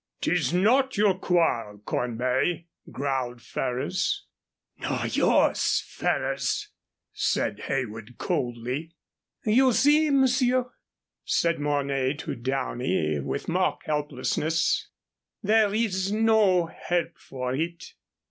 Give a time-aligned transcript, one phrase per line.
[0.21, 4.25] "'Tis not your quarrel, Cornbury," growled Ferrers.
[4.79, 6.69] "Nor yours, Ferrers,"
[7.13, 8.95] said Heywood, coldly.
[9.45, 10.71] "You see, monsieur,"
[11.23, 14.87] said Mornay to Downey, with mock helplessness,
[15.43, 17.93] "there is no help for it."